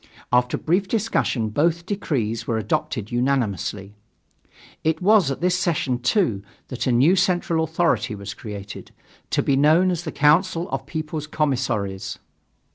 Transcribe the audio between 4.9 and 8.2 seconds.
was at this session, too, that a new central authority